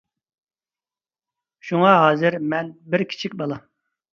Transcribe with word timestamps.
شۇڭا 1.69 1.91
ھازىر 2.07 2.39
مەن 2.55 2.73
بىر 2.95 3.07
كىچىك 3.13 3.37
بالا. 3.45 3.63